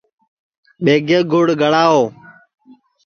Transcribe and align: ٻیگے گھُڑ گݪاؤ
ٻیگے 0.83 1.19
گھُڑ 1.31 1.47
گݪاؤ 1.61 2.01